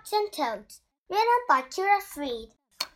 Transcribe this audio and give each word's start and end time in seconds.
Frogs 0.00 0.12
and 0.12 0.32
Toads, 0.32 0.80
written 1.10 1.26
by 1.46 1.60
Kira 1.60 2.00
Freed. 2.00 2.48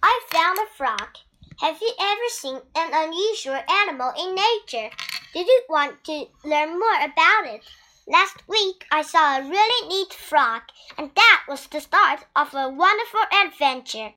I 0.02 0.20
found 0.30 0.58
a 0.58 0.66
frog. 0.74 1.18
Have 1.60 1.78
you 1.82 1.92
ever 2.00 2.28
seen 2.28 2.60
an 2.74 2.92
unusual 2.94 3.60
animal 3.68 4.12
in 4.18 4.34
nature? 4.34 4.88
Did 5.34 5.46
you 5.46 5.62
want 5.68 6.02
to 6.04 6.28
learn 6.44 6.78
more 6.78 6.96
about 6.96 7.46
it? 7.46 7.62
Last 8.06 8.48
week 8.48 8.86
I 8.90 9.02
saw 9.02 9.36
a 9.36 9.42
really 9.42 9.88
neat 9.88 10.14
frog, 10.14 10.62
and 10.96 11.10
that 11.14 11.44
was 11.46 11.66
the 11.66 11.80
start 11.80 12.24
of 12.34 12.54
a 12.54 12.70
wonderful 12.70 13.24
adventure. 13.44 14.14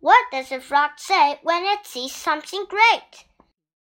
What 0.00 0.30
does 0.30 0.52
a 0.52 0.60
frog 0.60 0.90
say 0.98 1.38
when 1.42 1.64
it 1.64 1.86
sees 1.86 2.14
something 2.14 2.66
great? 2.68 3.24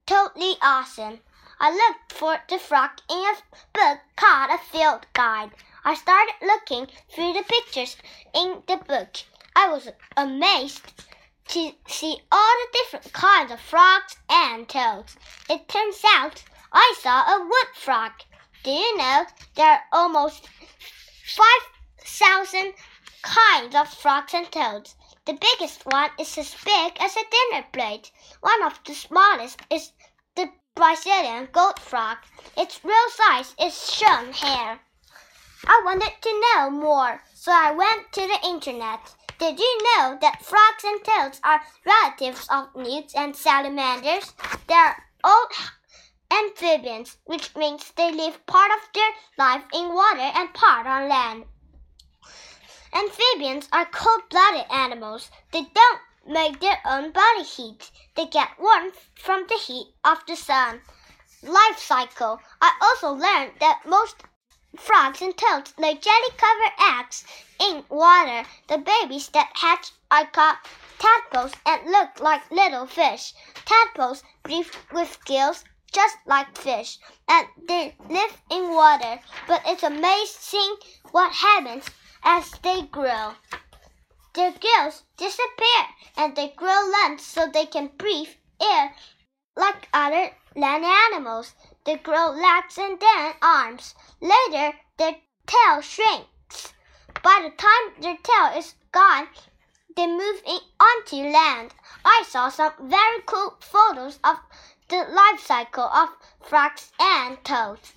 Totally 0.06 0.56
awesome. 0.62 1.20
I 1.60 1.72
looked 1.72 2.14
for 2.14 2.40
the 2.48 2.58
frog 2.58 2.92
in 3.10 3.18
a 3.18 3.36
book 3.74 4.00
called 4.16 4.52
a 4.52 4.58
field 4.60 5.08
guide. 5.12 5.52
I 5.86 5.96
started 5.96 6.36
looking 6.42 6.88
through 7.10 7.34
the 7.34 7.44
pictures 7.44 7.96
in 8.34 8.64
the 8.68 8.78
book. 8.78 9.18
I 9.56 9.70
was 9.70 9.90
amazed 10.18 10.82
to 11.50 11.72
see 11.88 12.22
all 12.32 12.54
the 12.60 12.68
different 12.74 13.14
kinds 13.14 13.52
of 13.52 13.60
frogs 13.60 14.18
and 14.30 14.68
toads. 14.68 15.16
It 15.50 15.68
turns 15.68 16.02
out 16.06 16.44
I 16.72 16.96
saw 17.00 17.22
a 17.22 17.44
wood 17.44 17.76
frog. 17.76 18.12
Do 18.64 18.72
you 18.72 18.98
know 18.98 19.26
there 19.56 19.72
are 19.72 19.84
almost 19.92 20.48
5,000 21.26 22.74
kinds 23.22 23.74
of 23.74 23.94
frogs 23.94 24.34
and 24.34 24.52
toads? 24.52 24.96
The 25.26 25.34
biggest 25.34 25.86
one 25.86 26.12
is 26.20 26.38
as 26.38 26.56
big 26.64 26.98
as 27.00 27.16
a 27.16 27.24
dinner 27.32 27.66
plate. 27.72 28.12
One 28.42 28.64
of 28.64 28.80
the 28.84 28.94
smallest 28.94 29.62
is 29.70 29.94
the 30.36 30.52
Brazilian 30.76 31.48
gold 31.52 31.80
frog. 31.80 32.18
Its 32.58 32.84
real 32.84 33.10
size 33.10 33.56
is 33.60 33.92
shown 33.92 34.34
here. 34.34 34.80
I 35.66 35.82
wanted 35.84 36.14
to 36.22 36.42
know 36.42 36.70
more, 36.70 37.22
so 37.34 37.52
I 37.52 37.72
went 37.72 38.12
to 38.14 38.22
the 38.22 38.48
internet. 38.48 39.00
Did 39.40 39.60
you 39.60 39.78
know 39.84 40.18
that 40.22 40.44
frogs 40.44 40.84
and 40.84 41.04
toads 41.04 41.42
are 41.44 41.62
relatives 41.86 42.48
of 42.50 42.76
newts 42.76 43.14
and 43.16 43.36
salamanders? 43.36 44.34
They're 44.68 45.04
all 45.24 45.48
amphibians, 46.32 47.18
which 47.26 47.56
means 47.56 47.92
they 47.92 48.12
live 48.12 48.46
part 48.46 48.72
of 48.72 48.90
their 48.94 49.12
life 49.38 49.64
in 49.74 49.94
water 49.94 50.32
and 50.36 50.54
part 50.54 50.88
on 50.88 51.10
land. 51.10 51.46
Amphibians 52.94 53.68
are 53.72 53.86
cold 53.86 54.30
blooded 54.30 54.66
animals. 54.72 55.30
They 55.52 55.64
don't 55.74 56.02
make 56.28 56.60
their 56.60 56.80
own 56.86 57.12
body 57.12 57.44
heat. 57.44 57.92
They 58.16 58.28
get 58.28 58.60
warmth 58.60 59.10
from 59.16 59.46
the 59.48 59.56
heat 59.58 59.94
of 60.04 60.26
the 60.26 60.36
sun. 60.36 60.82
Life 61.44 61.78
cycle. 61.78 62.40
I 62.62 62.72
also 62.82 63.12
learned 63.12 63.54
that 63.60 63.86
most 63.86 64.24
Frogs 64.78 65.22
and 65.22 65.36
toads 65.36 65.74
lay 65.78 65.96
jelly 65.96 66.30
covered 66.38 66.74
eggs 66.80 67.26
in 67.60 67.84
water. 67.90 68.48
The 68.68 68.78
babies 68.78 69.28
that 69.30 69.52
hatch 69.56 69.92
are 70.12 70.28
called 70.28 70.58
tadpoles 71.00 71.54
and 71.66 71.90
look 71.90 72.20
like 72.20 72.52
little 72.52 72.86
fish. 72.86 73.34
Tadpoles 73.66 74.24
breathe 74.44 74.74
with 74.92 75.24
gills 75.26 75.64
just 75.92 76.18
like 76.26 76.58
fish, 76.58 77.00
and 77.28 77.48
they 77.68 77.96
live 78.08 78.42
in 78.52 78.74
water. 78.74 79.20
But 79.48 79.64
it's 79.66 79.84
amazing 79.84 80.76
what 81.12 81.34
happens 81.34 81.86
as 82.24 82.52
they 82.62 82.84
grow. 82.84 83.34
Their 84.34 84.52
gills 84.52 85.04
disappear 85.18 85.88
and 86.16 86.36
they 86.36 86.50
grow 86.50 86.92
lungs 86.92 87.26
so 87.26 87.48
they 87.48 87.66
can 87.66 87.88
breathe 87.98 88.30
air 88.62 88.94
like 89.56 89.90
other 89.94 90.32
land 90.56 90.86
animals. 90.86 91.54
They 91.86 91.96
grow 91.96 92.32
legs 92.32 92.78
and 92.78 93.00
then 93.00 93.34
arms. 93.42 93.96
Later, 94.20 94.78
their 94.98 95.16
tail 95.48 95.82
shrinks. 95.82 96.74
By 97.24 97.40
the 97.42 97.52
time 97.56 98.02
their 98.02 98.18
tail 98.18 98.58
is 98.58 98.76
gone, 98.92 99.30
they 99.96 100.06
move 100.06 100.44
in 100.46 100.60
onto 100.80 101.16
land. 101.16 101.74
I 102.04 102.24
saw 102.28 102.50
some 102.50 102.74
very 102.90 103.22
cool 103.26 103.58
photos 103.62 104.20
of 104.24 104.40
the 104.90 105.06
life 105.06 105.40
cycle 105.40 105.86
of 105.86 106.10
frogs 106.42 106.92
and 107.00 107.44
toads. 107.46 107.94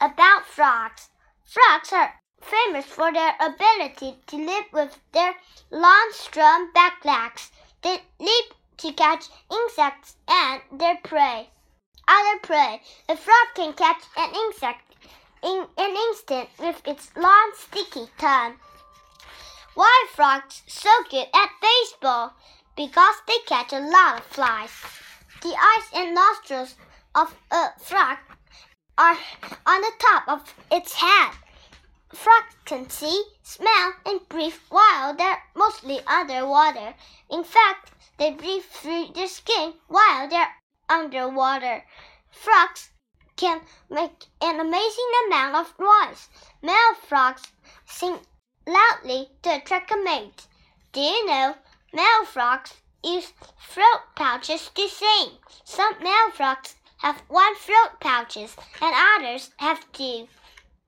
About 0.00 0.46
frogs. 0.46 1.10
Frogs 1.44 1.92
are 1.92 2.20
famous 2.40 2.86
for 2.86 3.12
their 3.12 3.36
ability 3.40 4.22
to 4.28 4.36
live 4.36 4.72
with 4.72 4.98
their 5.12 5.36
long, 5.70 6.08
strong 6.12 6.72
back 6.72 7.04
legs. 7.04 7.52
They 7.82 8.02
leap 8.18 8.54
to 8.78 8.92
catch 8.92 9.28
insects 9.50 10.16
and 10.26 10.62
their 10.72 10.96
prey 11.04 11.50
other 12.08 12.38
prey. 12.42 12.80
A 13.08 13.16
frog 13.16 13.48
can 13.54 13.72
catch 13.74 14.02
an 14.16 14.34
insect 14.34 14.94
in 15.42 15.66
an 15.76 15.96
instant 16.08 16.48
with 16.58 16.80
its 16.86 17.10
long, 17.16 17.52
sticky 17.54 18.08
tongue. 18.18 18.54
Why 19.74 20.06
frogs 20.12 20.62
so 20.66 20.90
good 21.10 21.28
at 21.32 21.50
baseball? 21.62 22.32
Because 22.76 23.16
they 23.26 23.38
catch 23.46 23.72
a 23.72 23.78
lot 23.78 24.18
of 24.18 24.24
flies. 24.24 24.70
The 25.42 25.54
eyes 25.54 25.88
and 25.94 26.14
nostrils 26.14 26.74
of 27.14 27.34
a 27.52 27.68
frog 27.78 28.18
are 28.96 29.16
on 29.66 29.80
the 29.80 29.92
top 30.00 30.28
of 30.28 30.54
its 30.72 30.94
head. 30.94 31.32
Frogs 32.12 32.56
can 32.64 32.88
see, 32.90 33.22
smell, 33.42 33.92
and 34.04 34.28
breathe 34.28 34.58
while 34.70 35.14
they're 35.14 35.42
mostly 35.54 36.00
underwater. 36.06 36.94
In 37.30 37.44
fact, 37.44 37.92
they 38.18 38.32
breathe 38.32 38.64
through 38.64 39.12
their 39.14 39.28
skin 39.28 39.74
while 39.86 40.28
they're 40.28 40.54
underwater. 40.88 41.84
Frogs 42.30 42.90
can 43.36 43.60
make 43.88 44.26
an 44.40 44.60
amazing 44.60 45.10
amount 45.26 45.54
of 45.54 45.78
noise. 45.78 46.28
Male 46.62 46.94
frogs 47.06 47.52
sing 47.86 48.18
loudly 48.66 49.30
to 49.42 49.56
attract 49.56 49.90
a 49.90 49.96
mate. 49.96 50.46
Do 50.92 51.00
you 51.00 51.26
know 51.26 51.54
male 51.92 52.24
frogs 52.24 52.74
use 53.04 53.32
throat 53.60 54.02
pouches 54.16 54.70
to 54.74 54.88
sing? 54.88 55.38
Some 55.64 56.02
male 56.02 56.30
frogs 56.32 56.74
have 56.98 57.22
one 57.28 57.54
throat 57.56 58.00
pouches 58.00 58.56
and 58.80 58.94
others 58.94 59.50
have 59.58 59.90
two. 59.92 60.28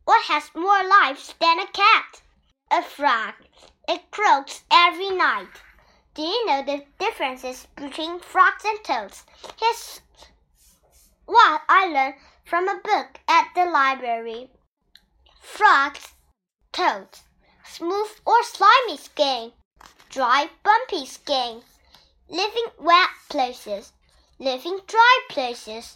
What 0.04 0.24
has 0.24 0.50
more 0.54 0.82
lives 0.82 1.34
than 1.40 1.60
a 1.60 1.66
cat? 1.68 2.22
A 2.70 2.82
frog. 2.82 3.34
It 3.88 4.10
croaks 4.10 4.64
every 4.70 5.10
night. 5.10 5.48
Do 6.12 6.22
you 6.22 6.44
know 6.44 6.62
the 6.62 6.84
differences 6.98 7.68
between 7.76 8.18
frogs 8.18 8.64
and 8.64 8.82
toads? 8.82 9.24
Here's 9.60 10.00
what 11.24 11.62
I 11.68 11.86
learned 11.86 12.16
from 12.44 12.68
a 12.68 12.80
book 12.82 13.20
at 13.28 13.50
the 13.54 13.64
library. 13.64 14.50
Frogs, 15.40 16.14
toads, 16.72 17.22
smooth 17.64 18.10
or 18.26 18.42
slimy 18.42 18.96
skin, 18.96 19.52
dry, 20.08 20.50
bumpy 20.64 21.06
skin, 21.06 21.62
living 22.28 22.66
wet 22.80 23.10
places, 23.28 23.92
living 24.40 24.80
dry 24.88 25.18
places, 25.28 25.94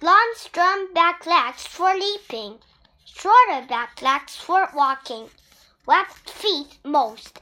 long, 0.00 0.32
strong 0.36 0.94
back 0.94 1.26
legs 1.26 1.66
for 1.66 1.94
leaping, 1.94 2.60
shorter 3.04 3.66
back 3.68 4.00
legs 4.00 4.36
for 4.36 4.70
walking, 4.74 5.28
webbed 5.84 6.30
feet 6.30 6.78
most, 6.82 7.38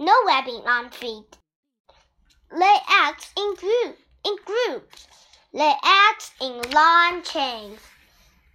no 0.00 0.14
webbing 0.26 0.66
on 0.66 0.90
feet 0.90 1.38
lay 2.52 2.76
eggs 3.06 3.32
in, 3.36 3.54
group, 3.54 3.98
in 4.24 4.36
groups, 4.44 5.08
lay 5.52 5.74
eggs 5.84 6.32
in 6.40 6.60
long 6.70 7.22
chains. 7.22 7.80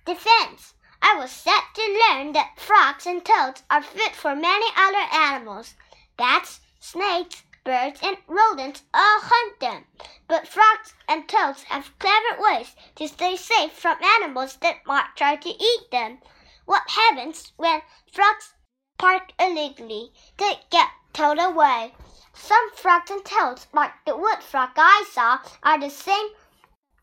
Defense. 0.05 0.73
I 1.01 1.16
was 1.16 1.31
set 1.31 1.63
to 1.75 1.99
learn 2.09 2.33
that 2.33 2.59
frogs 2.59 3.05
and 3.05 3.23
toads 3.23 3.63
are 3.69 3.81
food 3.81 4.11
for 4.11 4.35
many 4.35 4.66
other 4.75 5.07
animals. 5.13 5.75
Bats, 6.17 6.59
snakes, 6.79 7.44
birds, 7.63 7.99
and 8.03 8.17
rodents 8.28 8.83
all 8.94 9.19
hunt 9.22 9.59
them. 9.59 9.85
But 10.28 10.47
frogs 10.47 10.94
and 11.07 11.28
toads 11.29 11.63
have 11.63 11.97
clever 11.99 12.41
ways 12.41 12.75
to 12.95 13.07
stay 13.07 13.38
safe 13.38 13.73
from 13.73 14.03
animals 14.03 14.57
that 14.57 14.85
might 14.85 15.16
try 15.16 15.35
to 15.35 15.49
eat 15.49 15.91
them. 15.91 16.19
What 16.66 16.89
happens 16.89 17.53
when 17.57 17.81
frogs 18.11 18.53
park 18.97 19.31
illegally? 19.39 20.11
They 20.38 20.59
get 20.69 20.89
towed 21.13 21.40
away. 21.40 21.93
Some 22.41 22.72
frogs 22.72 23.12
and 23.12 23.26
toads, 23.26 23.68
like 23.74 23.91
the 24.06 24.16
wood 24.16 24.41
frog 24.41 24.70
I 24.78 25.06
saw, 25.12 25.40
are 25.62 25.78
the 25.78 25.90
same 25.90 26.30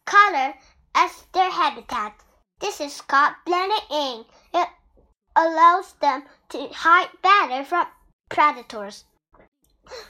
color 0.07 0.55
as 0.95 1.27
their 1.33 1.51
habitat. 1.51 2.15
This 2.59 2.81
is 2.81 3.03
called 3.03 3.35
blending 3.45 3.79
in. 3.91 4.25
It 4.55 4.69
allows 5.37 5.93
them 6.01 6.25
to 6.49 6.69
hide 6.69 7.11
better 7.21 7.65
from 7.65 7.87
predators. 8.31 9.05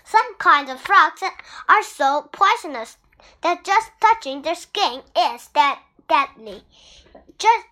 Some 0.05 0.37
kinds 0.37 0.71
of 0.71 0.81
frogs 0.81 1.23
are 1.69 1.83
so 1.83 2.31
poisonous 2.33 2.97
that 3.43 3.65
just 3.65 3.91
touching 4.01 4.43
their 4.43 4.55
skin 4.55 5.03
is 5.17 5.49
that 5.49 5.83
deadly. 6.09 6.63
Just 7.37 7.67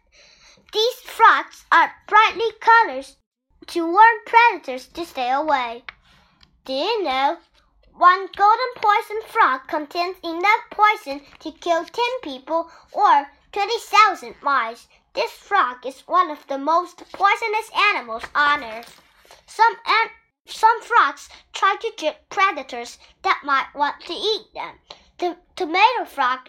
these 0.73 0.95
frogs 1.05 1.65
are 1.71 1.95
brightly 2.09 2.51
colored 2.59 3.06
to 3.69 3.87
warn 3.87 4.25
predators 4.27 4.89
to 4.89 5.06
stay 5.06 5.31
away. 5.31 5.85
Do 6.64 6.72
you 6.72 7.02
know? 7.02 7.37
One 7.93 8.26
golden 8.34 8.72
poison 8.76 9.20
frog 9.28 9.69
contains 9.69 10.16
enough 10.25 10.61
poison 10.70 11.20
to 11.40 11.52
kill 11.52 11.84
10 11.84 12.05
people 12.22 12.70
or 12.90 13.26
20,000 13.52 14.34
mice. 14.43 14.88
This 15.12 15.31
frog 15.31 15.84
is 15.84 16.00
one 16.08 16.31
of 16.31 16.46
the 16.46 16.56
most 16.56 17.05
poisonous 17.12 17.70
animals 17.93 18.25
on 18.34 18.64
earth. 18.64 19.02
Some, 19.46 19.76
some 20.46 20.81
frogs 20.81 21.28
try 21.52 21.76
to 21.82 21.93
trick 21.99 22.31
predators 22.31 22.99
that 23.22 23.43
might 23.44 23.69
want 23.75 24.00
to 24.06 24.14
eat 24.14 24.46
them. 24.55 24.78
The 25.19 25.37
tomato 25.56 26.06
frog 26.06 26.49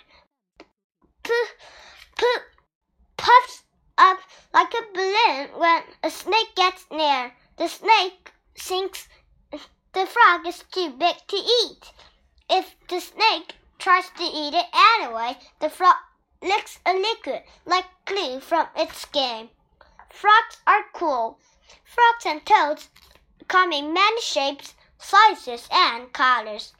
puffs 3.17 3.63
up 3.97 4.19
like 4.53 4.73
a 4.73 4.93
balloon 4.93 5.59
when 5.59 5.83
a 6.03 6.09
snake 6.09 6.55
gets 6.55 6.85
near. 6.89 7.33
The 7.57 7.67
snake 7.67 8.31
thinks 8.57 9.09
the 9.95 10.05
frog 10.05 10.45
is 10.45 10.61
too 10.73 10.89
big 10.89 11.15
to 11.25 11.37
eat. 11.37 11.93
If 12.49 12.75
the 12.89 12.99
snake 12.99 13.55
tries 13.79 14.09
to 14.17 14.23
eat 14.23 14.53
it 14.53 14.65
anyway, 14.73 15.37
the 15.61 15.69
frog 15.69 15.95
licks 16.41 16.79
a 16.85 16.93
liquid 16.93 17.43
like 17.65 17.85
glue 18.03 18.41
from 18.41 18.67
its 18.75 18.97
skin. 18.97 19.47
Frogs 20.09 20.57
are 20.67 20.83
cool. 20.91 21.39
Frogs 21.85 22.25
and 22.25 22.45
toads 22.45 22.89
come 23.47 23.71
in 23.71 23.93
many 23.93 24.19
shapes, 24.19 24.75
sizes, 24.97 25.69
and 25.71 26.11
colors. 26.11 26.73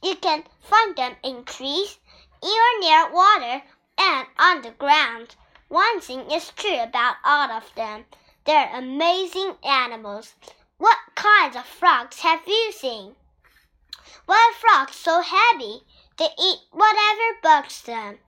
You 0.00 0.14
can 0.14 0.44
find 0.60 0.94
them 0.94 1.16
in 1.24 1.44
trees, 1.44 1.98
even 2.44 2.80
near 2.80 3.10
water, 3.10 3.64
and 3.98 4.28
on 4.38 4.62
the 4.62 4.70
ground. 4.70 5.34
One 5.66 6.00
thing 6.00 6.30
is 6.30 6.52
true 6.54 6.78
about 6.78 7.16
all 7.24 7.50
of 7.50 7.74
them. 7.74 8.04
They're 8.44 8.70
amazing 8.72 9.56
animals. 9.64 10.36
What 10.82 10.98
kinds 11.14 11.54
of 11.54 11.64
frogs 11.64 12.18
have 12.22 12.40
you 12.44 12.72
seen? 12.72 13.14
Why 14.26 14.52
frogs 14.58 14.96
so 14.96 15.20
happy? 15.20 15.84
They 16.16 16.30
eat 16.36 16.58
whatever 16.72 17.38
bugs 17.40 17.82
them. 17.82 18.18